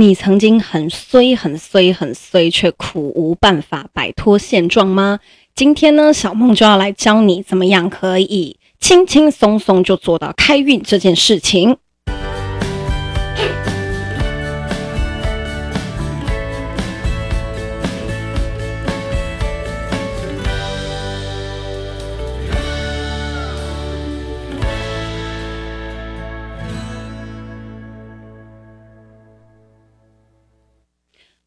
[0.00, 5.20] 你曾经很衰、很衰、很衰，却苦无办法摆脱现状吗？
[5.54, 11.76] 今天呢，小梦就要来教你怎么样可以轻轻松松就做到开运这件事情。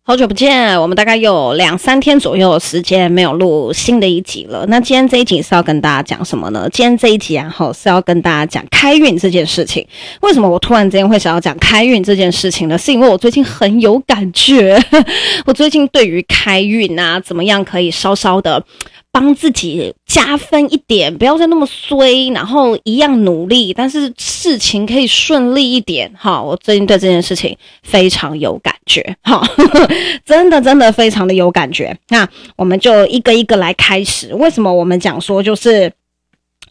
[0.05, 4.65] 好久不见，我们大概有两三天左右的时间没有录新的一集了。
[4.67, 6.67] 那今天这一集是要跟大家讲什么呢？
[6.73, 9.87] 今天这一集然后是要跟大家讲开运这件事情。
[10.21, 12.77] 为什么我突然之间会想要讲开运这件事情呢？
[12.77, 14.77] 是因为我最近很有感觉，
[15.45, 18.61] 我最近对于开运啊，怎么样可以稍稍的。
[19.13, 26.11] 帮自己加分一点，不要再那么衰，然后一样努力，但是事情可以顺利一点。
[26.17, 29.41] 哈，我最近对这件事情非常有感觉，哈，
[30.25, 31.95] 真的真的非常的有感觉。
[32.09, 34.33] 那我们就一个一个来开始。
[34.33, 35.93] 为什么我们讲说就是？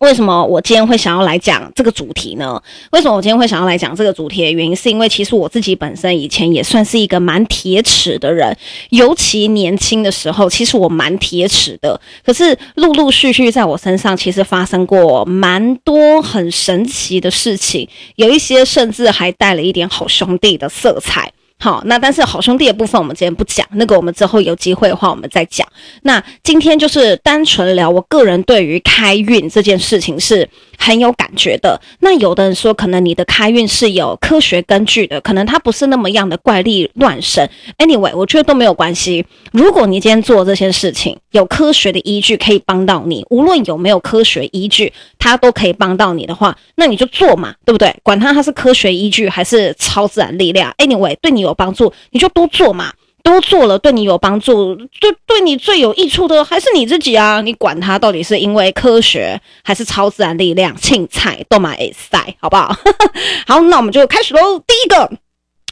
[0.03, 2.61] 为什么我今天会想要来讲这个主题呢？
[2.91, 8.57] 为什么我今天会想要来讲这个主题的原因，是因为其实我自己本身以前也算是一个蛮铁齿的人，
[8.91, 12.01] 尤其年轻的时候，其实我蛮铁齿的。
[12.25, 21.33] 可是陆陆续续在我身上，其实发生过蛮多很神奇的事情，有一些甚至还带了一点好兄弟的色彩。
[21.63, 25.65] 好，那但是好兄弟的部分我们今天不讲，那个我们之后有机会的话我们再讲。
[26.03, 31.81] 那今天就是单纯聊我个人对于开运这件事情是很有感觉的。
[32.01, 37.49] 那有的人说，可能你的开运是有科学根据的，可能它不是那么样的怪力乱神。
[37.79, 39.25] Anyway，我觉得都没有关系。
[39.53, 47.95] 如果你今天做这些事情有科学的依据可以帮到你，无论有没有科学依据，它都可以帮到你的话，那你就做嘛，对不对？
[48.03, 50.75] 管它它是科学依据还是超自然力量。
[50.79, 51.52] Anyway，对你有。
[51.55, 57.41] 帮助你就多做嘛，都做了对你有帮助，对对你最有益处的还是你自己啊！
[57.41, 62.75] 你管它到底是因为科学还是超自然力量，青菜都买赛，好不好？
[63.47, 64.59] 好，那我们就开始喽。
[64.67, 65.11] 第一个，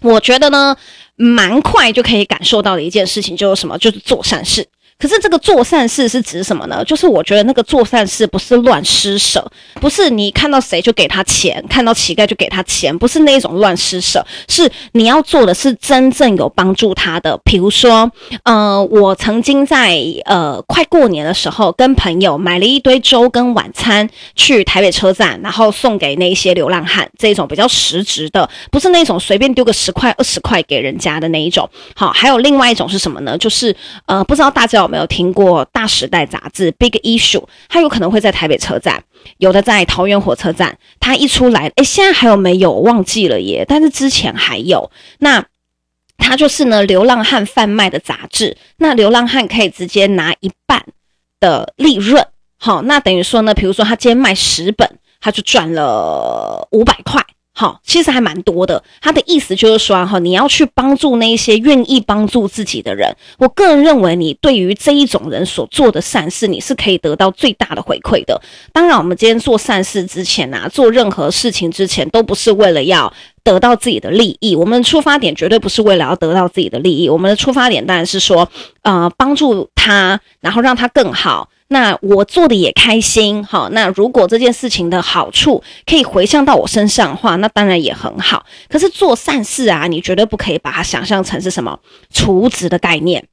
[0.02, 0.76] 我觉得呢，
[1.16, 3.76] 蛮快就可以感受到的一件事情就是什么？
[3.78, 4.66] 就是做善事。
[5.00, 6.84] 可是这个做善事是指什么呢？
[6.84, 9.50] 就是我觉得那个做善事不是乱施舍，
[9.81, 17.41] 不是你看到谁就给他钱，看到乞丐就给他钱，不是那一种乱施舍，是你要做的是真正有帮助他的。
[17.44, 18.11] 比如说，
[18.43, 31.67] 呃，我曾经在呃快过年的时候，跟朋友买了一堆粥跟晚餐去台北车站，然后送给那一些流浪汉，这种比较实质的，不是那种随便丢个十块二十块给人家的那一种。
[31.94, 33.38] 好，还有另外一种是什么呢？
[33.38, 33.75] 就是
[34.06, 34.89] 呃，不知道大家。
[34.90, 37.38] 有没有听过《大时代》杂志《Big Issue》？
[37.68, 39.00] 它有可能会在台北车站，
[39.38, 40.76] 有的在桃园火车站。
[40.98, 42.72] 它一出来，诶，现在还有没有？
[42.72, 43.64] 忘记了耶。
[43.68, 44.90] 但是之前还有。
[45.20, 45.44] 那
[46.18, 48.56] 它就是呢，流浪汉贩卖的杂志。
[48.78, 50.84] 那流浪汉可以直接拿一半
[51.38, 52.26] 的利润。
[52.58, 57.24] 好，那等于说呢，比如说他今天卖十本，他就赚了五百块。
[57.60, 58.82] 好，其实还蛮多的。
[59.03, 63.15] 他的意思就是说，哈，你要去帮助那些愿意帮助自己的人。
[63.37, 68.41] 我个人认为，你对于这一种人所做的善事，你是可以得到最大的回馈的。
[68.72, 73.12] 当然，我们今天做善事之前啊，做任何事情之前，都不是为了要
[73.44, 74.56] 得到自己的利益。
[74.56, 77.10] 我们的出发点绝对不是为了要得到自己的利益。
[77.10, 78.49] 我们的出发点当然是说，
[78.81, 81.50] 呃，帮助他，然后让他更好。
[81.72, 83.69] 那我做的也开心，好。
[83.70, 88.44] 那如果这件事情的好处可以回向到我身上的话，那当然也很好。
[88.69, 91.78] 可是做善事啊，你绝对不可以把它想象成是什么
[92.12, 93.25] 储值的概念。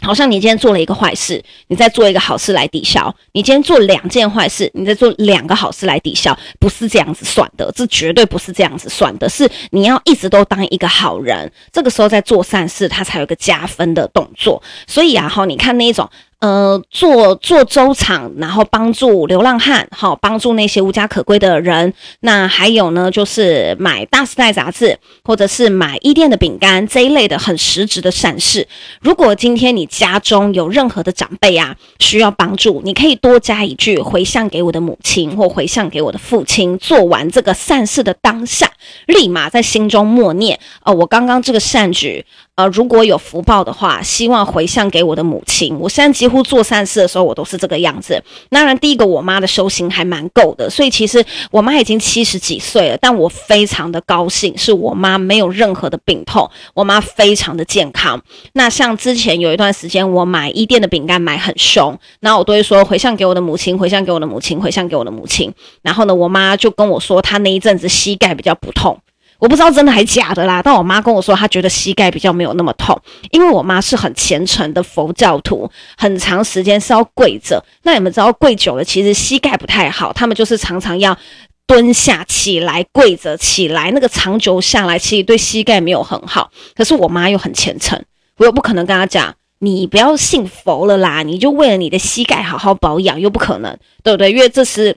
[0.00, 9.28] 好像你今天做了一个坏事，你再做一个好事来抵消；你今天做两件坏事，你再做两个好事来抵消，不是这样子算的，这绝对不是这样子算的。
[9.28, 14.62] 是你要一直都当一个好人，这个时候在做善事，它才有个加分的动作。
[14.86, 16.08] 所以啊，哈，你看那一种。
[16.42, 21.94] 呃，做做粥厂，然后帮助流浪汉，好，帮助那些无家可归的人。
[22.18, 28.66] 那还有呢，就是买大时代杂志，或者是买伊甸的饼干这一类的很实质的善事。
[29.02, 36.76] 如果今天你家中有任何的长辈啊需要帮助，你可以多加一句回向给我的母亲或回向给我的父亲。
[36.78, 38.68] 做完这个善事的当下，
[39.06, 42.26] 立马在心中默念：呃，我刚刚这个善举。
[42.54, 45.74] 呃，如果有福报的话，希望回向给我的母亲。
[45.80, 48.22] 我现在几乎做善事的时候，我都是这个样子。
[48.50, 58.22] 当然，第一个我妈的修行还蛮够的，所以其实我妈已经七十几岁了，但我非常的高兴，是我妈没有任何的病痛，我妈非常的健康。
[58.52, 65.50] 那像之前有一段时间，我买伊甸的饼干买很凶，然后我都会说回向给我的母亲，回向给我的母亲，回向给我的母亲。
[65.80, 68.98] 然后呢，我妈就跟我说，她那一阵子膝盖比较不痛。
[69.42, 72.96] 我不知道真的还假的啦，但我妈跟我说，她觉得膝盖比较没有那么痛，
[73.32, 75.68] 因为我妈是很虔诚的佛教徒，
[75.98, 77.60] 很长时间是要跪着。
[77.82, 81.18] 那你们知道跪久了，其实膝盖不太好，他们就是常常要
[81.66, 86.52] 蹲下起来，跪着起来，那个长久下来，其实对膝盖没有很好。
[86.76, 88.00] 可是我妈又很虔诚，
[88.36, 94.30] 我又不可能跟她讲，你不要信佛了啦，你就为了你的膝盖好好保养，又不可能，对不对？
[94.30, 94.96] 因为这是。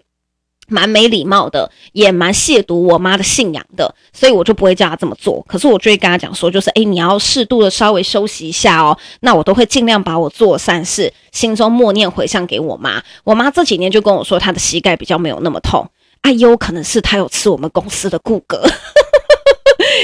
[0.67, 5.43] 蛮没礼貌的，也蛮亵渎我妈的信仰的，所以我就不会叫她这么做。
[5.47, 8.97] 可是我就会跟她讲说，就是诶，你要适度的稍微休息一下哦。
[9.21, 13.01] 那我都会尽量把我做善事，心中默念回向给我妈。
[13.23, 15.87] 我妈这几年就跟我说，她的膝盖比较没有那么痛。
[16.21, 18.67] 哎有，可能是她有吃我们公司的顾客。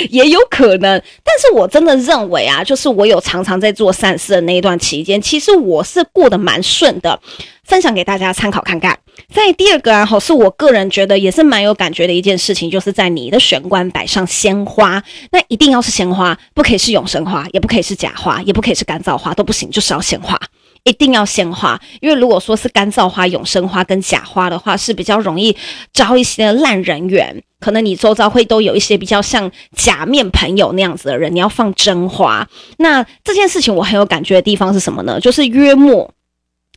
[0.09, 7.19] 也有可能，但是我真的认为啊，就是我有常常在做善事的那一段期间，其实我是过得蛮顺的，
[7.63, 8.97] 分享给大家参考看看。
[9.33, 20.39] 在第二个啊，是我个人觉得也是蛮有感觉的一件事情，就是在你的玄关摆上鲜花，那一定要是鲜花，不可以是永生花，也不可以是假花，也不可以是干燥花，都不行，就是要鲜花。
[20.83, 25.55] 一定要鲜花，因为如果说是干燥花、永生花跟假花的话，是比较容易
[25.93, 27.43] 招一些烂人缘。
[27.59, 32.47] 可能你周遭会都有一些比较像假面朋友那样子的人，你要放真花。
[32.79, 35.19] 那这件事情我很有感觉的地方是什么呢？
[35.19, 36.11] 就是约莫。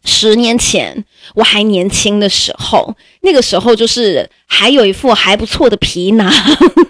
[0.04, 1.04] 十年前
[1.34, 6.30] 我还年轻的时候，那个时候就是还有一副还不错的皮囊，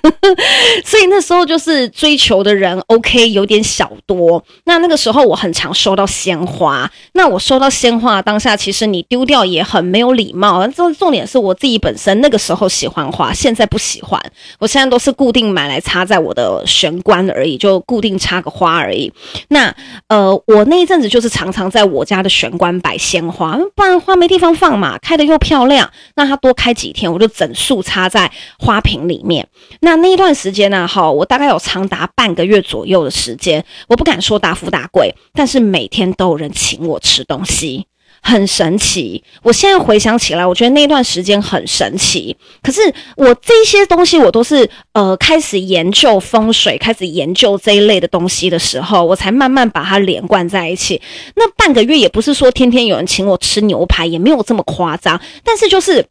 [0.85, 4.45] 所以那时候就是追求的人 OK 有点小多。
[4.65, 10.67] 那那个时候我很常收到鲜花，那我收到鲜花当下，其实你丢掉也很没有礼貌。
[10.69, 14.21] 重重点是我自己本身那个时候喜欢花，现在不喜欢。
[14.59, 19.11] 我现在都是固定买来插在我的玄关而已，就固定插个花而已。
[19.49, 19.75] 那
[20.09, 29.47] 呃，我那一阵子就是常常在我家的玄关摆鲜花，不然花没地方放嘛，开的又漂亮，那它多开几天，我就整束插在花瓶里面。
[29.81, 37.87] 那那一段时间呢，哈，我大概有长达半个月左右的时间，我不敢说大富大贵，但是每天都有人请我吃东西。
[38.27, 42.35] 很神奇，我现在回想起来，我觉得那一段时间很神奇。
[42.63, 42.81] 可是
[43.19, 51.03] 我这些东西，我都是呃开始研究风水，开始研究这一类的东西的时候，我才慢慢把它连贯在一起。
[51.37, 56.07] 那半个月也不是说天天有人请我吃牛排，也没有这么夸张，但是就是。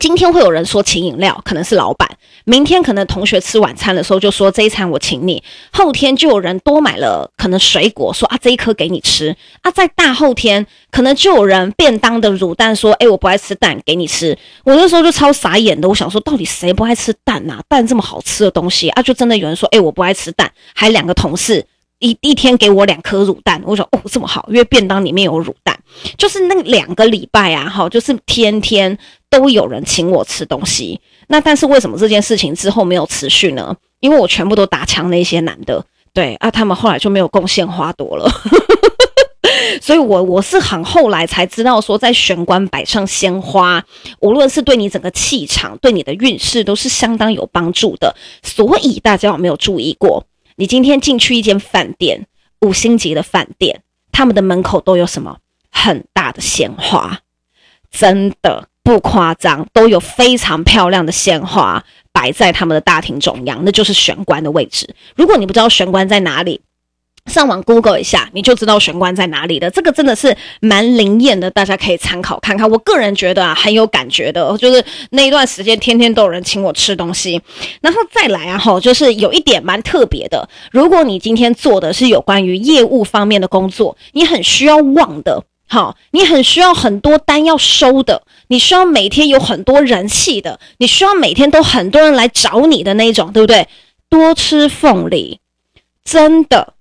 [0.00, 2.08] 今天会有人说请饮料，可能是老板；
[2.44, 5.40] 明天可能同学吃晚餐的时候就说这一餐我请你；
[5.72, 14.36] 后天就有人多买了可能水果，说啊这一颗给你吃啊；在大后天可能就有人便当的卤蛋说，诶我不爱吃蛋，给你吃。
[14.64, 17.60] 我那时候就超傻眼的，我想说到底谁不爱吃蛋呐？
[17.68, 21.64] 蛋这么好吃的东西啊，就真的有人说，诶我不爱吃蛋，还两个同事。
[22.00, 25.78] 一一天给我两颗卤蛋，我说哦这么好，因为便当里面有卤蛋，
[26.18, 28.98] 就是那两个礼拜啊，哈，就是天天
[29.36, 31.00] 都有人请我吃东西。
[31.26, 33.76] 那但是为什么这件事情之后没有持续呢？
[34.00, 38.30] 因为我全部都打枪那些男的，对啊，他们后来就没有贡献花朵了。
[39.80, 43.82] 所以我我是很后来才知道说，在玄关摆上鲜花，
[44.20, 48.14] 无论是对你整个气场，对你的运势都是相当有帮助的。
[48.42, 50.26] 所以大家有没有注意过？
[50.56, 52.26] 你今天进去一间饭店，
[52.60, 53.82] 五星级的饭店，
[54.12, 55.38] 他们的门口都有什么？
[55.70, 57.20] 很大的鲜花，
[57.90, 61.82] 真的不夸张，都有非常漂亮的鲜花
[62.12, 64.94] 摆在他们的大厅中央，那就是玄关的位置。
[65.16, 66.60] 如果你不知道玄关在哪里，
[67.32, 69.70] 上网 Google 一下，你就知道玄关在哪里的。
[69.70, 72.70] 这个真的是蛮灵验的，大家可以参考看看。
[72.70, 77.40] 我个人觉得啊，很有感觉的，就是那一段时间天天都有人请我吃东西。
[77.80, 80.46] 然后再来啊，吼，就是有一点蛮特别的。
[80.70, 85.42] 如果你今天做的是有关于业务方面的工作，你很需要旺的，
[85.74, 93.66] 好，你很需要很多单要收的，你需要每天有很多人气的，你需要每天都很多人来找你的那种，对不对？
[94.08, 95.40] 多吃凤梨，
[96.04, 96.74] 真的。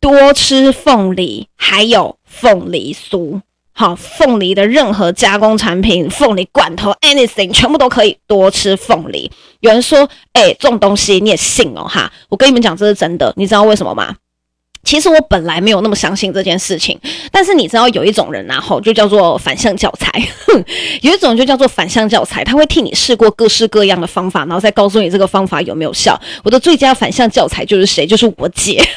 [0.00, 3.40] 多吃凤梨，还有凤梨酥，
[3.72, 9.28] 好，凤梨的任何加工产品，凤梨罐头，anything，全部都可以多吃凤梨。
[9.58, 11.88] 有人说，哎、这种东西你也信哦？
[11.88, 13.32] 哈，我跟你们讲，这是真的。
[13.36, 14.14] 你知道为什么吗？
[14.84, 16.98] 其实我本来没有那么相信这件事情，
[17.30, 20.10] 但是你知道有一种人然后就叫做反向教材，
[20.46, 20.64] 哼，
[21.02, 26.20] 有一种就叫做反向教材，他会替你试过各式各样的方法，然后再告诉你这个方法有没有效。
[26.42, 28.06] 我的最佳反向教材就是谁？
[28.06, 28.82] 就是我姐。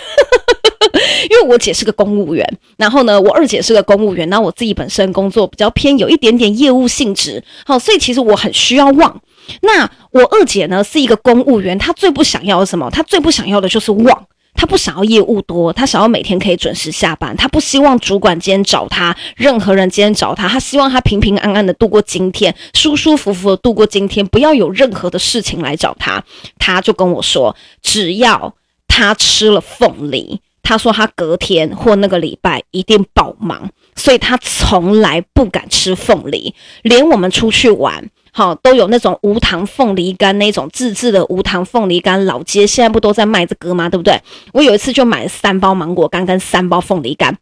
[1.30, 9.22] 因为我姐是个公务员，然后呢，我二姐是个公务员，然后我自己本身工作比较偏有一点点业务性质，好，所以其实我很需要旺。
[9.62, 12.90] 那我二姐呢是一个公务员，她最不想要什么？
[12.92, 14.26] 她最不想要的就是旺。
[14.56, 26.24] 他不想要业务多，他想要每天可以准时下班，他不希望主管今天找他，任何人今天找他，他希望他平平安安的度过今天，舒舒服服的度过今天，不要有任何的事情来找他。
[26.58, 28.56] 他就跟我说，只要
[28.88, 38.10] 他吃了凤梨，他说他隔天或那个礼拜一定爆忙，所以他从来不敢吃凤梨，连我们出去玩。
[38.34, 43.88] 好，都有那种无糖凤梨干，那种自制的无糖凤梨干，老街现在不都在卖这个吗？
[43.88, 44.20] 对不对？
[44.52, 47.38] 我有一次就买了三包芒果干跟三包凤梨干，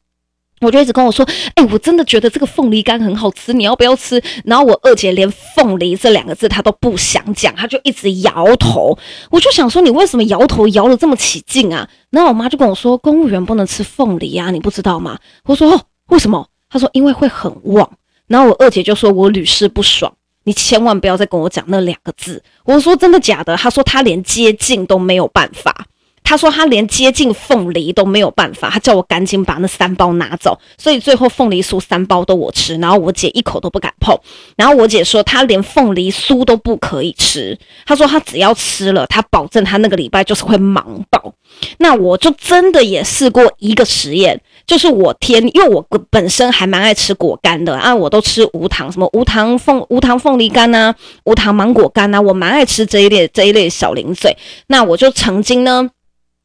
[0.64, 4.22] 我就一直跟我说，哎、我真的觉得这个凤梨干很好吃，你要不要吃？
[4.46, 8.98] 然后我二姐连凤梨这两个字她都不想讲，她就一直摇头。
[9.30, 11.88] 我就想说，你为什么摇头摇得这么起劲啊？
[12.10, 15.18] 然后我妈就跟我说，公务员不能吃凤梨啊，你不知道吗？
[15.44, 16.48] 我说，哦，为什么？
[16.70, 17.90] 她说因为会很旺。
[18.28, 20.12] 然后我二姐就说我屡试不爽。
[20.46, 22.44] 你千万不要再跟我讲那两个字！
[22.66, 23.56] 我说真的假的？
[23.56, 25.86] 她说他连接近都没有办法。
[26.34, 28.68] 他说他连接近凤梨都没有办法。
[28.68, 30.58] 他叫我赶紧把那三包拿走。
[30.80, 34.18] 所以最后凤梨酥三包都我吃，然后我姐一口都不敢碰。
[34.56, 37.56] 然后我姐说她连凤梨酥都不可以吃。
[37.86, 41.36] 她说她只要吃了，她保证她那个礼拜就是会忙爆。
[41.78, 44.42] 那我就真的也试过一个实验。
[44.66, 54.36] 就是我天，因为我本身还蛮爱吃果干的啊，我都吃无糖，什么无糖凤无糖凤梨干呐、啊，无糖芒果干呐、啊，我蛮爱吃这一类这一类小零嘴。
[54.68, 55.90] 那我就曾经呢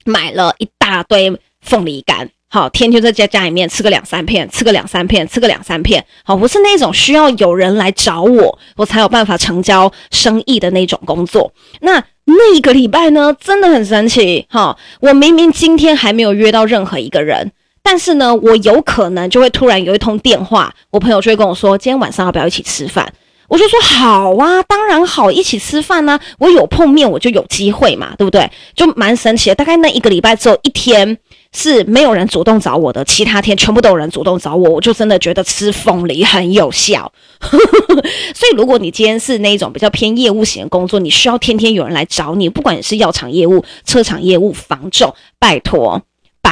[0.08, 11.52] 买了一大堆凤梨干，好，天天在家家里面吃个两三片，吃个两三片，吃个两三片，好，不是那种需要有人来找我，我才有办法成交生意的那种工作。
[11.80, 17.52] 那那一个礼拜呢，真的很神奇，哈，我明明今天还没有约到任何一个人。
[17.82, 23.10] 但是呢，我有可能就会突然有一通电话，我朋友就会跟我说，今天晚上要不要一起吃饭？
[23.48, 26.20] 我就说好啊，当然好，一起吃饭呢。
[26.38, 28.48] 我有碰面，我就有机会嘛，对不对？
[28.74, 29.54] 就蛮神奇的。
[29.54, 31.16] 大概那一个礼拜只有一天
[31.52, 37.10] 是没有人主动找我的，其他天全部都有人主动找我，我就真的觉得吃凤梨很有效。
[37.40, 46.02] 所以，如果你今天是那种比较偏业务型的工作，你需要天天有人来找你，不管你是药厂业务、车厂业务、房仲，拜托。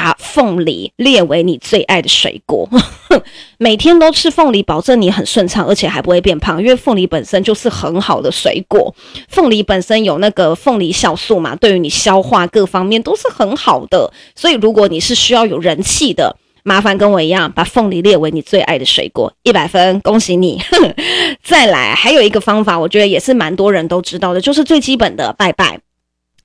[0.07, 2.69] 把凤梨列为你最爱的水果，
[3.59, 6.63] 每天都吃凤梨，保证你很顺畅，而且还不会变胖。
[6.63, 8.95] 因为凤梨本身就是很好的水果，
[9.29, 14.09] 凤梨本身有那个凤梨酵素嘛，对于你消化各方面都是很好的。
[14.37, 20.63] 所以如果你是需要有人气的，麻烦跟我一样，把凤梨列为你最爱的水果，一百分，恭喜你。
[21.43, 25.81] 再来，还有一个方法，我觉得也是蛮多人都知道的，就是最基本的拜拜。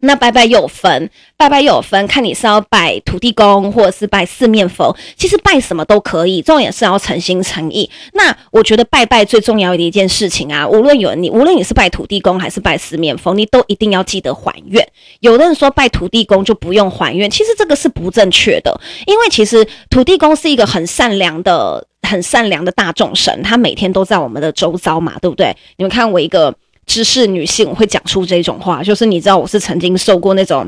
[0.01, 4.95] 那拜拜又有分，拜拜又有分，看你是要拜土地公，或者是拜四面佛。
[5.15, 7.89] 其实拜什么都可以，重点是要诚心诚意。
[8.13, 14.85] 那我觉得拜拜最重要的一件事情啊，无论有你，无论你是拜土地公还是拜四面佛，你都一定要记得还愿。
[15.19, 25.55] 有的人说拜土地公就不用还愿，其实这个是不正确的，因为其实土地公是一个很善良的、很善良的大众神，他每天都在我们的周遭嘛，对不对？
[25.77, 26.55] 你们看我一个。
[26.85, 30.67] 知识女性会讲出这种话，就是你知道我是曾经受过那种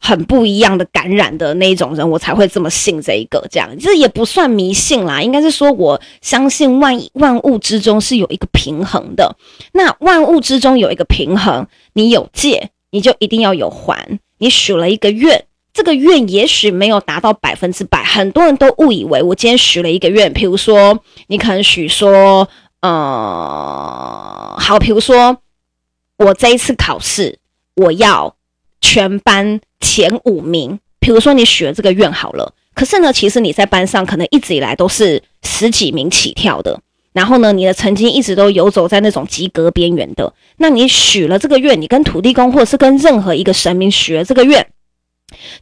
[0.00, 3.46] 很不一样的感染的那一种人，我才会这么信这一个。
[3.50, 9.36] 这样这也不算迷信啦，应该是说我相信万万物之中是有一个平衡的。
[9.72, 14.18] 那万物之中有一个平衡，你有借，你就一定要有还。
[14.38, 20.98] 你许了一个愿，这个愿也许没有达到百分之百，很多人都误以为我今天许了一个愿，比如说
[21.28, 22.48] 你可能许说，
[22.80, 25.36] 呃，好，比如说。
[26.20, 27.38] 我这一次考试，
[27.76, 28.36] 我要
[28.82, 30.78] 全班前五名。
[30.98, 36.78] 比如说你许了这个愿好了，可是呢，其实你在班上可能一直以来都是十几名起跳的，
[37.14, 40.34] 然后呢，你的成绩一直都游走在那种及格边缘的。
[40.58, 44.66] 那你许了这个愿，你跟土地公或者是跟任何一个神明许了这个愿，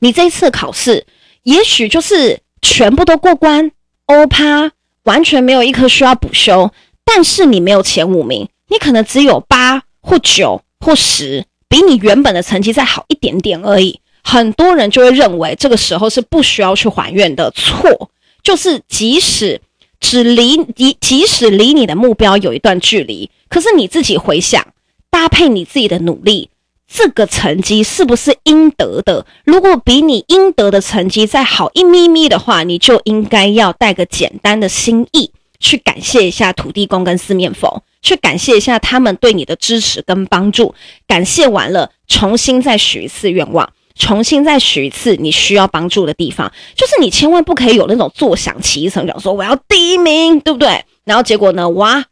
[0.00, 1.06] 你这一次考试
[1.44, 3.70] 也许就是全部都过关，
[4.06, 4.72] 欧趴，
[5.04, 6.72] 完全没有一科需要补修，
[7.04, 9.84] 但是你没有前五名，你可能只有八。
[10.08, 14.00] 或九或十，比你原本的成绩再好一点点而已。
[14.24, 17.50] 很多人就会认为这个时候是不需要去还愿的。
[17.50, 18.10] 错，
[18.42, 19.60] 就是即使
[20.00, 24.66] 只离你，即使离你的目标有一段距离，可是你自己回想，
[25.10, 26.48] 搭配你自己的努力，
[26.90, 29.26] 这个成绩是不是应得的？
[29.44, 37.82] 如果比你应得的成绩再好一咪咪的话，你就应该要带个简单的心意去感谢一下土地公跟四面佛。
[38.00, 40.74] 去感谢一下他们对你的支持跟帮助，
[41.06, 50.84] 感谢完了，重新再许一次愿望，重新再许一次你需要帮助的地方，就是你千万不可以有那种坐享其成，讲说我要第一名，对不对？
[51.04, 52.04] 然后结果呢，哇，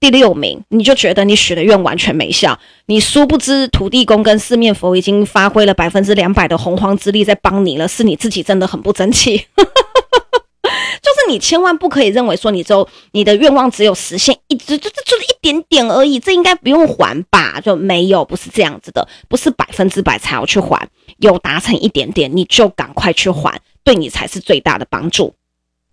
[0.00, 2.58] 第六名，你就觉得你许的愿完全没效。
[2.86, 9.46] 你殊不知土地公跟四面佛已经发挥了百分之两百的洪荒之力在帮你了，是你自己真的很不争气。
[11.02, 17.60] 就是你千万不可以认为说你就你的愿望只有实现一直就就就一点点而已，这应该不用还吧？
[17.60, 25.34] 就没有，不是这样子的，不是百分之百才要去还，有达成一点点你就赶快去还，对你才是最大的帮助。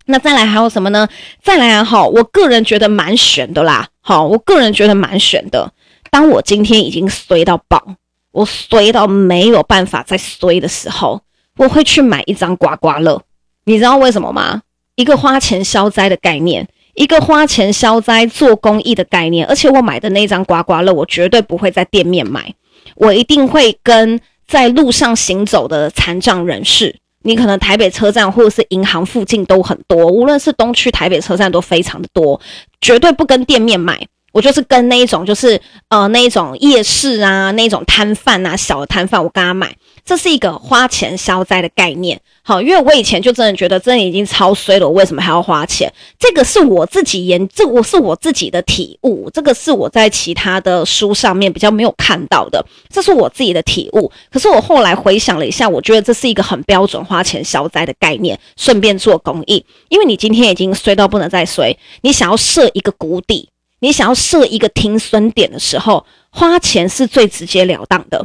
[0.06, 1.08] 那再来还有什么呢？
[1.42, 3.88] 再来啊，哈，我个人觉得蛮悬的啦。
[4.00, 5.72] 好，我个人觉得蛮悬的。
[6.10, 7.94] 当我今天已经衰到爆，
[8.32, 11.22] 我衰到没有办法再衰的时候，
[11.56, 13.22] 我会去买一张刮刮乐。
[13.64, 14.62] 你知道为什么吗？
[14.96, 19.46] 一个花钱消灾的概念，一个花钱消灾做公益的概念。
[19.46, 22.54] 而且我买的那张刮刮乐，我绝对不会在店面买，
[22.96, 26.96] 我一定会跟在路上行走的残障人士。
[27.24, 32.40] 你可能台北车站或者是银行附近都很多，无论是东区、台北车站都非常的多，
[32.80, 34.06] 绝对不跟店面买。
[34.32, 42.20] 我就是跟那一种，就是呃那一种夜市啊，那一种摊贩啊，小的摊贩，我跟他买，这是一个花钱消灾的概念。
[42.44, 45.92] 好，因为我以前就真的觉得，真的已经超衰了，我为什么还要花钱？
[46.18, 54.10] 这个是我自己研，这我是我自己的体悟，这个是我在其他的书上面比较没有看到的，这是我自己的体悟。
[54.28, 59.64] 可是我后来回想了一下，我觉得这是一个很标准花钱消灾的概念，顺便做公益。
[59.88, 63.50] 因为你今天已经衰到不能再衰，你想要设一个谷底。
[63.82, 68.24] 你想要设一个停损点的时候，花钱是最直截了当的，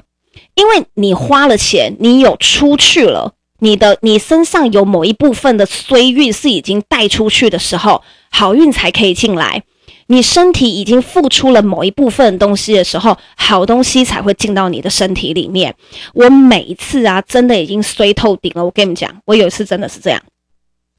[0.54, 9.64] 因为你花了钱，你有出去了，你的你身上有某一部分的衰运是已经带出去的时候，好运才可以进来。
[10.10, 15.74] 你身体已经付出了某一部分东西的时候，好东西才会进到你的身体里面。
[16.14, 18.64] 我每一次啊，真的已经衰透顶了。
[18.64, 20.22] 我跟你们讲，我有一次真的是这样。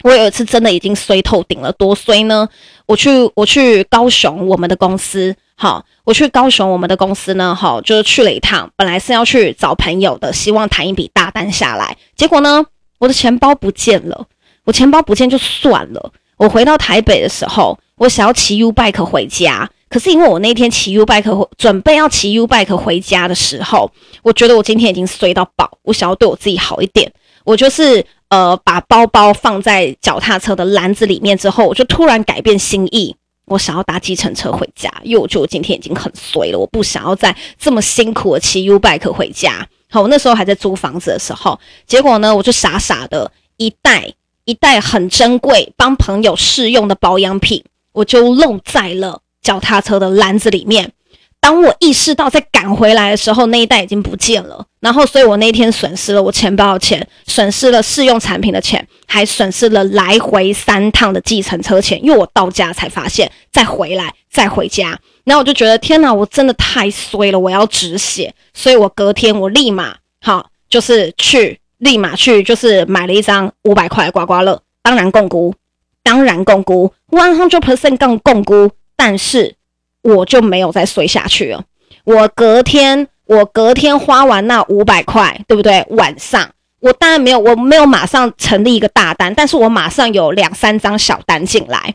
[0.05, 2.49] 我有一次真的已经衰透顶了，多衰呢？
[2.87, 12.65] 我去我去高雄，我们的公司，好，我去高雄，我们的公司呢，好，就是去了一趟，本来是要去找朋友的，希望谈一笔大单下来，结果呢，
[12.99, 14.27] 我的钱包不见了，
[14.65, 23.91] 我钱包不见就算了，我回到台北的时候，我想要骑 U bike 回家，可是因为我那天骑 U bike 准备要骑 U bike 回家的时候，
[24.23, 27.13] 我觉得我今天已经衰到爆，我想要对我自己好一点，
[27.45, 28.07] 我就是。
[28.31, 39.67] 呃，把包包放在脚踏车的篮子里面之后，我就突然改变心意，我想要搭计程车回家，因为我觉得我今天已经很衰了，我不想要再这么辛苦的骑 U bike 回家。
[39.91, 44.13] 好，我那时候还在租房子的时候，结果呢，我就傻傻的一袋
[44.45, 50.93] 一袋很珍贵、帮朋友试用的保养品，我就漏在了脚踏车的篮子里面。
[51.49, 54.63] 当我意识到在赶回来的时候，那一袋已经不见了。
[54.81, 61.99] 然后，所以我那一天损失了我钱包的钱，损失了试用产品的钱，还损失了来回三趟的计程车钱。
[62.05, 64.89] 因为我到家才发现，再回来再回家，
[65.25, 68.35] 然后我就觉得天哪，我真的太衰了，我要止血。
[68.53, 75.51] 所以我隔天我立马好，就是去立马去，就是买了一张五百块的刮刮乐，当然摃龟，
[76.03, 76.77] 当然摃龟
[77.09, 79.55] ，one hundred percent 摃摃龟，但是。
[80.15, 81.65] 我就没有再睡下去了。
[82.05, 85.85] 我隔天，我隔天花完那五百块，对不对？
[85.91, 86.49] 晚上
[86.81, 91.95] 我当然没有，我没有马上成立一个大单，但是我马上有两三张小单进来，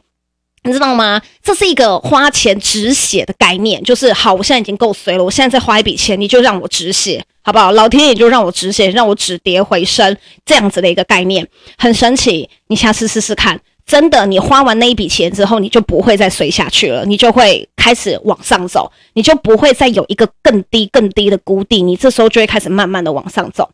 [0.64, 1.22] 你知道吗？
[1.42, 7.72] 这是一个花钱止血的概念，就是好，我现在已经够衰了，我现在再花一笔钱，你就让我止血，好不好？
[7.72, 11.48] 老天爷就让我止血，让我止跌回升，这样子的一个概念，
[11.78, 12.50] 很神奇。
[12.68, 13.60] 你下次试试看。
[13.86, 23.70] 真的，你花完那一笔钱之后，你就不会再随下去了，你就会开始往上走，你就不会再有一个更低、更低的谷底，你这时候就会开始慢慢的往上走。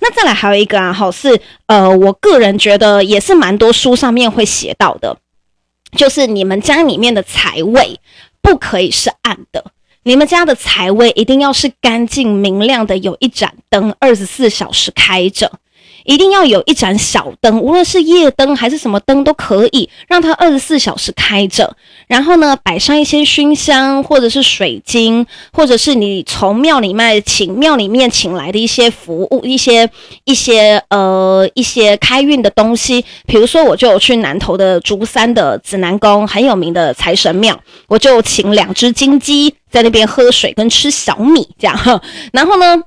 [0.00, 5.16] 那再来还有一个啊，好是呃，我个人觉得也是蛮多书上面会写到的，
[5.96, 7.98] 就是你们家里面的财位
[8.42, 9.64] 不可以是暗的，
[10.02, 15.50] 你们家的财位一定要是干净明亮的，有一盏灯二十四小时开着。
[16.04, 21.76] 一定要有一盏小灯，无论是夜灯还是什么灯都可以，让它二十四小时开着。
[22.06, 29.88] 然后呢，摆上一些熏香，或者是水晶，或者是你从庙里面请庙里面请来的一些服务，一些
[30.24, 33.04] 一些呃一些开运的东西。
[33.26, 42.02] 比如说，我就去南投的竹山的指南宫，很有名的财神庙，我就请两只金鸡在那边喝水跟吃小米这样。
[42.32, 42.82] 然后呢，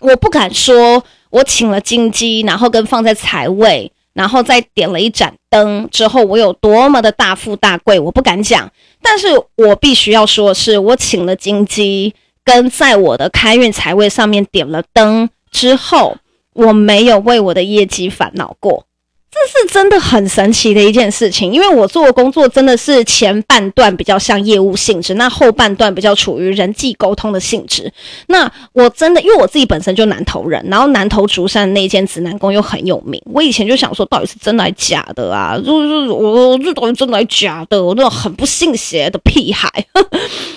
[0.00, 1.04] 我不敢说。
[1.30, 8.72] 我请了金鸡，然后跟放在财位，然后再点了一盏灯之后，我有多么的大富大贵，我不敢讲。
[9.02, 16.16] 但是我必须要说的是，我请了金鸡，跟在我的开运财位上面点了灯之后，
[16.54, 18.86] 我没有为我的业绩烦恼过。
[19.30, 27.92] 这是真的很神奇的一件事情，因为我做的工作真的是前半段比较像业务性质，那后半段比较处于人际沟通的性质。
[28.28, 35.58] 那我真的，因为我自己本身就南投人，然后南投竹山那间紫南宫又很有名，我以前就想说，到底是真的还是假的啊？
[35.58, 37.84] 就是我这到底真的还是假的？
[37.84, 39.70] 我那种很不信邪的屁孩。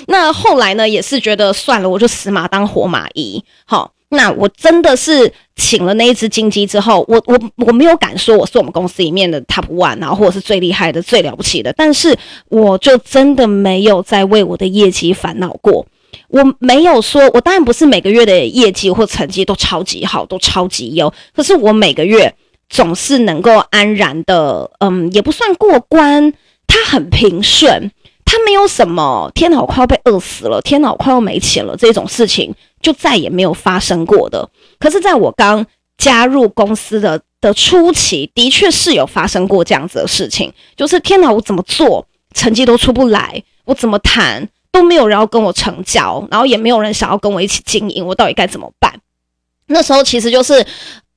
[0.07, 3.43] 那后来呢，也是觉得算了，我就死马当活马医。
[3.65, 3.91] 好。
[4.13, 12.13] 那我真的是请了那一只金鸡之后，我我我没有敢说我是我们公司里面的 top one，然后或者是最厉害的、最了不起的，但是
[12.49, 15.85] 我就真的没有再为我的业绩烦恼过。
[16.27, 22.33] 我没有说，我当然不是每个月的业绩或成绩都超级好，都超级优，可是我每个月
[22.69, 26.33] 总是能够安然的，嗯，也不算过关，
[26.67, 27.91] 它很平顺。
[28.23, 30.61] 他没有什么，天哪，我快要被饿死了！
[30.61, 31.75] 天哪，我快要没钱了！
[31.75, 34.49] 这种事情就再也没有发生过的。
[34.79, 35.65] 可是，在我刚
[35.97, 40.51] 加入公司的的初期，的确是有发生过这样子的事情。
[40.75, 48.99] 就是天哪，我怎么做成绩都出不来，我怎么谈都没有人要跟我成交，然后也没有人想要跟我一起经营，我到底该怎么办？
[49.67, 50.65] 那时候其实就是。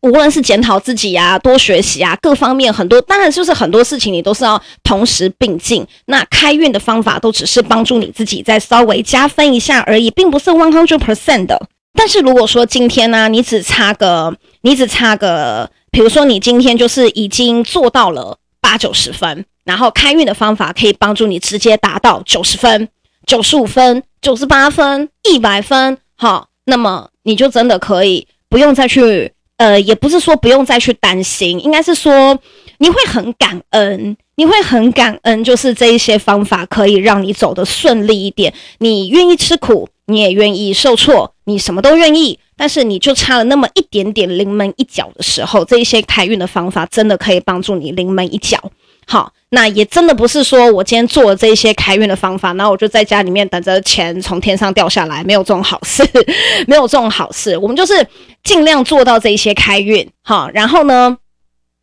[0.05, 5.85] 无论是检讨自己呀、啊，多学习啊，各方面很多，当然就是很多事情你都是要同时并进。
[6.05, 11.59] 那开运的方法都只是帮助你自己再稍微加分一下而已，并不是 one hundred percent 的。
[11.95, 22.87] 但是如果说今天呢、你只差个，你只差个，比如说你今天就是已经做到了八九十分，然后开运的方法可以帮助你直接达到九十分、
[23.27, 29.33] 九十五分、九十八分、一百分，好，那么你就真的可以不用再去。
[29.57, 32.39] 呃，也不是说不用再去担心，应该是说
[32.79, 38.53] 你会很感恩，你会很感恩，就是这一些方法可以让你走得顺利一点。
[38.79, 48.73] 你愿意吃苦，你也愿意受挫，你什么都愿意，但是你就差了那么一点点临门一脚的时候，这一些开运的方法真的可以帮助你临门一脚。
[49.07, 56.03] 好，那也真的不是说我今天做了这一些开运的方法，然后我就在家里面等着钱从天上掉下来，没有这种好事，
[56.67, 57.57] 没有这种好事。
[57.59, 58.07] 我们就是
[58.43, 61.17] 尽量做到这一些开运，好，然后呢，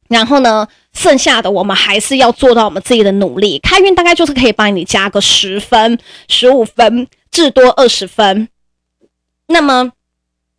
[0.09, 3.59] 然后呢，剩下的我们还是要做到我们自己的努力。
[3.59, 8.49] 开运大概就是可以帮你加个十分、十五分，至多二十分。
[9.47, 9.91] 那么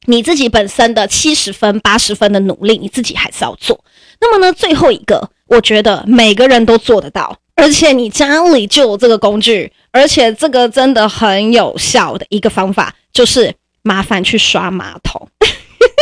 [0.07, 3.85] 你自己本身的七十分、八十分的努力，你自己还是要做。
[4.21, 5.31] 那么呢，最后一个。
[5.53, 15.29] 我觉得每个人都做得到，而且你家里就有这个工具，而且这个真的很有效的一个方法，就是麻烦去刷马桶，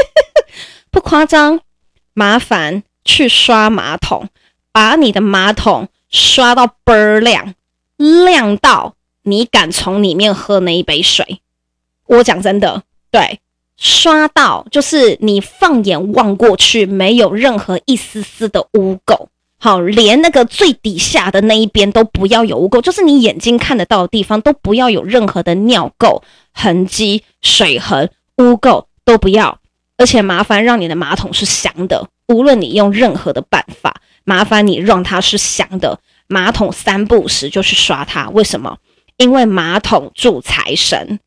[0.92, 1.58] 不夸张，
[2.14, 4.28] 麻烦去刷马桶，
[4.70, 7.52] 把你的马桶刷到倍儿亮，
[7.96, 11.40] 亮到你敢从里面喝那一杯水。
[12.06, 13.40] 我讲真的，对，
[13.76, 19.26] 刷到就是你放眼望过去，没有任何一丝丝的污垢。
[19.62, 26.22] 好，连那个最底下的那一边都不要有污垢，就是你眼睛看得到的地方都不要有任何的尿垢、
[26.54, 29.58] 痕迹、水痕、污垢都不要。
[29.98, 36.00] 而且麻烦让你的马桶是香的，无论你用任何的办法，麻烦你让它是香的。
[36.26, 38.78] 马桶三不时就去刷它，为什么？
[39.18, 41.20] 因为马桶助财神。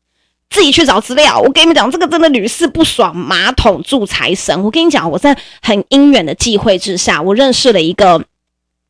[0.54, 1.40] 自己去找资料。
[1.40, 3.14] 我跟你们讲，这个真的屡试不爽。
[3.14, 8.22] 马桶助财神，我跟你讲，我在很因缘的机会之下，我认识了一个。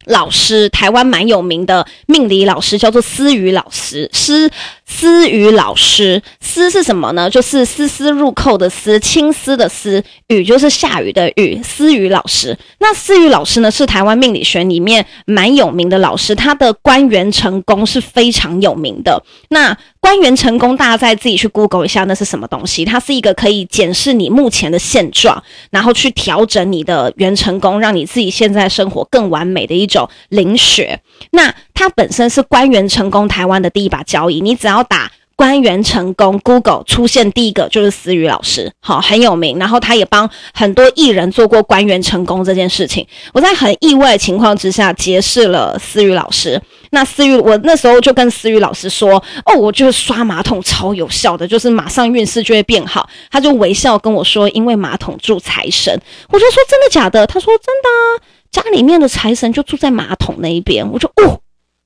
[0.07, 4.11] 老师，台湾蛮有名的命理老师，叫做思雨老师。
[4.13, 4.51] 思
[4.87, 7.29] 思雨老师，思是什么呢？
[7.31, 11.61] 就是丝丝入扣的丝，青丝的丝，雨就是下雨的雨。
[11.65, 19.23] 思雨老师，那思雨老师呢，是台湾命理学里面蛮有名的老师，他的官员成功是非常有名的。
[19.49, 22.85] 那官员成功，大家再自己去 Google 一下，那是什么东西？
[22.85, 31.01] 它是一个可以检视你目前的现状，然后去调整你的原成功，让你自己现在生活更完美的一种灵学。
[31.31, 35.11] 那它本身是官员成功台湾的第一把交椅，你只要打。
[35.37, 39.59] 官员成功，Google 出现第一个就是思雨老师，好，很有名。
[39.59, 43.05] 然后他也帮很多艺人做过官员成功这件事情。
[43.33, 46.63] 我在很意外的情况之下结识了思雨老师。
[46.91, 61.41] 那思雨，我那时候就跟思雨老师说：“哦，我就是刷马桶超有效的，就是马上运势就会变好。”他就微笑跟我说：“因为马桶助财神。”我就说：“真的假的？”他说：“真的啊，家里面的财神就住在马桶那一边。”我就：“哦，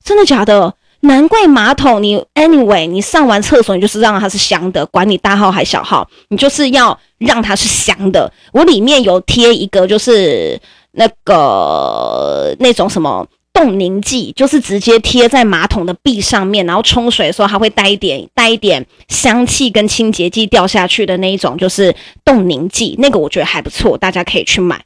[0.08, 8.32] 真的假的？”难怪马桶，你 anyway，你上完厕所，你就是让它是香的，管你大号还小号，你就是要让它是香的。
[8.52, 10.60] 我里面有贴一个，就是
[10.92, 21.94] 那个那种什么冻凝剂，就是直接贴在马桶的壁上面，然后冲水的时候还会带一点带一点香气跟清洁剂掉下去的那一种，就是
[22.24, 22.96] 冻凝剂。
[22.98, 24.82] 那个我觉得还不错，大家可以去买。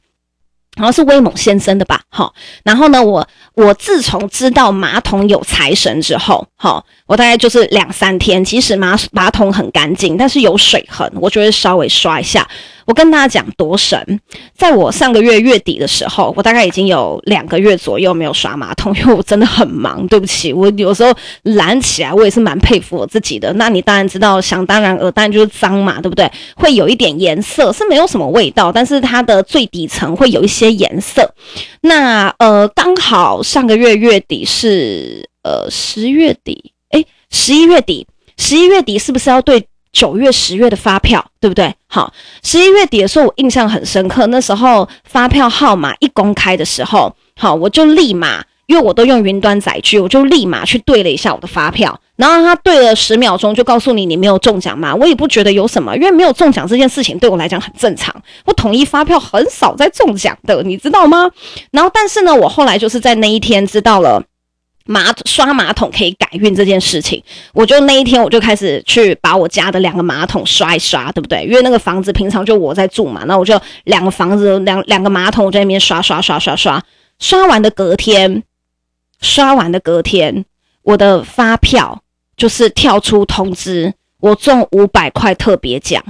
[0.75, 2.33] 好像是威猛先生的吧，好，
[2.63, 12.47] 然后呢，我我自从知道马桶有财神之后，好，我大概就是两三天，其实马马桶很干净，但是有水痕，我就会稍微刷一下。
[12.85, 14.19] 我跟大家讲多神，
[14.55, 20.05] 在我上个月月底的时候，我大概已经有两个月左右没有刷马桶， 因为我真的很忙。
[20.07, 23.51] 对不起，我有时候懒起来，我也是蛮佩服我自己的。
[23.53, 26.29] 那你当然知道，想当然尔，当然就是脏嘛，对不对？
[26.55, 31.33] 会有一点颜色，是没有什么味道，但是它的最底层会有一些颜色。
[31.81, 38.05] 那呃，刚好上个月月底是呃十月底，诶，十一月底，
[38.37, 39.67] 十一月底是不是要对？
[39.93, 41.73] 九月、十月的发票，对不对？
[41.87, 42.11] 好，
[42.43, 44.27] 十一月底的时候，我印象很深刻。
[44.27, 51.97] 那时候发票号码一公开的时候，好，我就立马，因为我都用云端载具，我就立马去对了一下我的发票。
[52.15, 54.93] 然后他对了十秒钟，就告诉你你没有中奖嘛。
[54.95, 58.13] 我也不觉得有什么，因为没有中奖这件事情对我来讲很正常。
[58.45, 61.29] 我统一发票很少在中奖的，你知道吗？
[61.71, 64.23] 然后，但是呢，我后来就是在那一天知道了。
[64.85, 71.45] 马刷马桶可以改运这件事情，我就那一天我就开始去把我家的两个马桶刷一刷，对不对？
[71.45, 76.83] 因为那个房子平常就我在住嘛，那我就两个房子两两个马桶我在那边刷刷刷刷刷，
[77.19, 78.43] 刷完的隔天，
[79.21, 80.45] 刷完的隔天，
[80.81, 82.03] 我的发票
[82.35, 86.03] 就是跳出通知，我中五百块特别奖，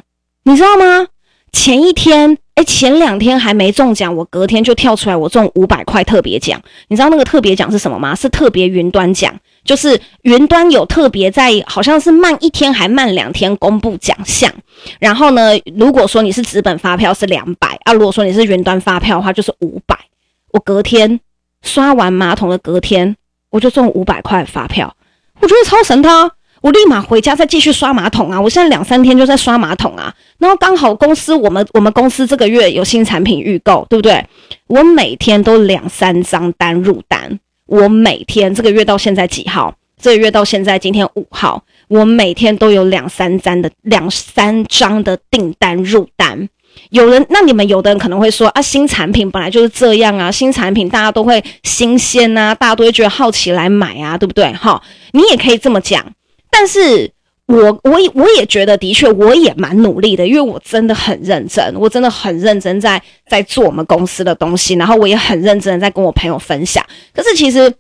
[0.44, 1.08] 你知道吗？
[1.52, 2.38] 前一天。
[2.56, 6.62] 哎，前两天还没中奖，我隔天就跳出来，我中五百块特别奖。
[6.88, 8.14] 你知道那个特别奖是什么吗？
[8.14, 9.34] 是特别云端奖，
[9.66, 14.54] 就是云端有特别在，好像是慢一天还慢两天公布奖项。
[15.00, 19.98] 然后呢，如果说你是纸本发票是两百啊，如果说你是云端发票的话就是五百。
[20.52, 21.20] 我隔天
[21.64, 23.16] 刷完马桶的隔天，
[23.50, 24.96] 我就中五百块发票，
[25.40, 26.10] 我觉得超神的。
[26.64, 28.40] 我立马回家再继续刷马桶啊！
[28.40, 34.26] 我现在两三天就在刷马桶啊，然后刚好公司我们我们公司这个月有新产品预购，对不对？
[34.68, 39.76] 我每天都两三张单入单，我每天这个月到现在几号？
[40.02, 46.48] 这个月到现在今天五号，我每天都有两三张的两三张的订单入单。
[46.92, 54.54] 有人，那你们有的人可能会说啊，新产品本来就是这样啊，新产品大家都会新鲜啊，大家都会觉得好奇来买啊，对不对？
[54.54, 56.06] 哈，你也可以这么讲。
[56.56, 57.12] 但是
[57.48, 66.86] 我我也我也觉得，的确我也蛮努力的，因为我真的很认真，我真的很认真在在做我们公司的东西，然后我也很认真的在跟我朋友分享。
[67.14, 67.74] 可是其实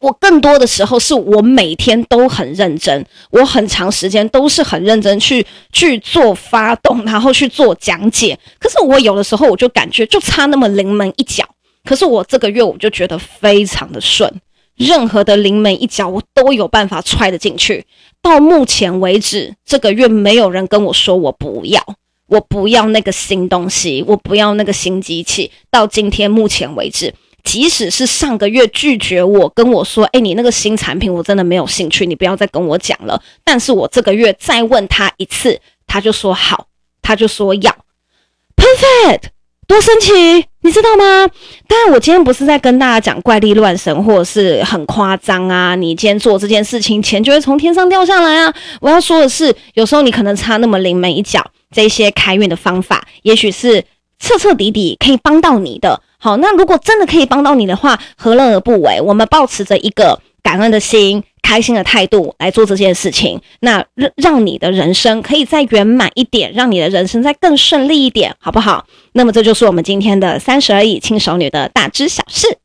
[0.00, 8.36] 我更多的时候是我每天都很认真，我很长时间都是很认真去去做发动，然后去做讲解。
[8.58, 11.44] 可是我有的时候我就感觉就差那么临门一脚，
[11.84, 14.32] 可是我这个月我就觉得非常的顺。
[14.78, 17.84] 任何的临门一脚，我都有办法踹得进去。
[18.22, 21.82] 到目前为止，这个月没有人跟我说我不要，
[22.28, 25.50] 我不要那个新东西，我不要那个新机器。
[25.70, 27.12] 到今天目前为止，
[27.42, 36.66] 即使是上个月拒绝我，跟我说：“诶，你那个新产品我真的没有兴趣，你不要再跟我讲了。”但是我这个月再问他一次，他就说好，
[37.02, 37.76] 他就说要
[38.56, 39.30] ，perfect。
[39.68, 40.12] 多神奇，
[40.62, 41.28] 你知道吗？
[41.68, 45.74] 当然，我今天不是在跟大家讲怪力乱神，或者是很夸张啊。
[45.74, 48.52] 你今天做这件事情，钱就会从天上掉下来啊。
[48.80, 53.84] 我要说的是，有时候你可能差那么临门一脚，这些开运的方法，也许是
[54.18, 56.00] 彻彻底底可以帮到你的。
[56.18, 58.98] 好，那如果真的可以帮到你的话，何乐而不为？
[59.02, 61.22] 我们抱持着一个感恩的心。
[61.48, 68.86] 开心的态度来做这件事情，那让让你的人生可以再圆满一点，让你的人生再更顺利一点，好不好？
[69.12, 72.58] 那么这就是我们今天的三十而已，轻熟女的大知小事。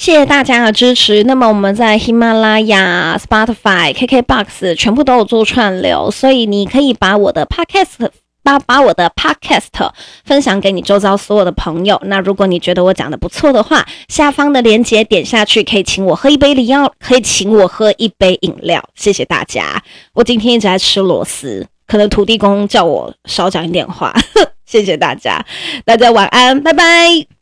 [0.00, 1.22] 谢谢大家的支持。
[1.24, 8.08] 那么我们在喜马拉雅、Spotify、KKBox 全部都有做串流，所以你可以把我的 Podcast
[8.42, 9.90] 把把我的 Podcast
[10.24, 12.00] 分享给你周遭所有的朋友。
[12.06, 18.82] 那如果你觉得我讲的不错的话，下方的链接点下去，可以请我喝一杯饮料，可以请我喝一杯饮料。
[18.94, 19.82] 谢谢大家。
[20.14, 24.14] 我今天一直在吃螺丝，可能土地公叫我少讲一点话。
[24.64, 25.44] 谢谢大家，
[25.84, 27.39] 大家晚安，拜拜。